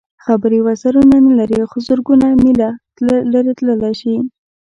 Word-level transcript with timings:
خبرې 0.25 0.59
وزرونه 0.67 1.15
نه 1.27 1.33
لري 1.39 1.59
خو 1.69 1.77
زرګونه 1.87 2.27
مېله 2.41 2.69
لرې 3.33 3.53
تللی 3.57 3.93
شي. 4.01 4.15